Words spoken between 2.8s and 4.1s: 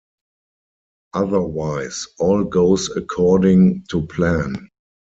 according to